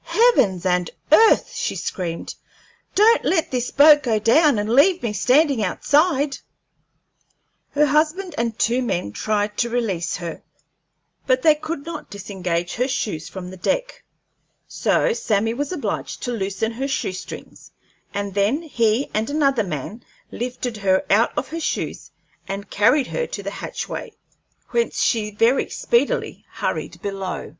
[0.00, 2.34] "Heavens and earth!" she screamed;
[2.94, 6.38] "don't let this boat go down and leave me standing outside!"
[7.72, 10.42] Her husband and two men tried to release her,
[11.26, 14.04] but they could not disengage her shoes from the deck;
[14.66, 17.70] so Sammy was obliged to loosen her shoe strings,
[18.14, 22.10] and then he and another man lifted her out of her shoes
[22.48, 24.14] and carried her to the hatchway,
[24.70, 27.54] whence she very speedily hurried below.